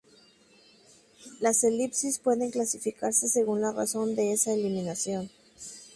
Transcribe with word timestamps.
Las 1.41 1.63
elipsis 1.63 2.17
pueden 2.17 2.49
clasificarse 2.49 3.29
según 3.29 3.61
la 3.61 3.71
razón 3.71 4.15
de 4.15 4.33
esa 4.33 4.51
eliminación. 4.51 5.29